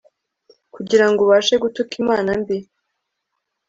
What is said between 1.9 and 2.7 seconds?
imana mbi